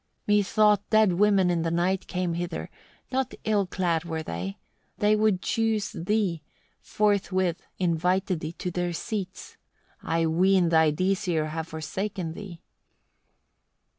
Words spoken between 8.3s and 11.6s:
thee to their seats. I ween thy Disir